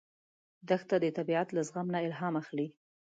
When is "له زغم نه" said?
1.55-1.99